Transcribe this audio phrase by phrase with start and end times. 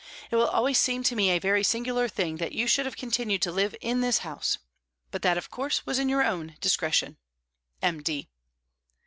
[0.31, 3.43] It will always seem to me a very singular thing that you should have continued
[3.43, 4.57] to live in this house;
[5.11, 7.17] but that, of course, was in your own discretion.
[7.83, 8.01] M.
[8.01, 8.27] D."